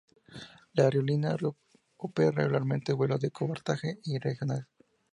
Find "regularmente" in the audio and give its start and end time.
2.31-2.91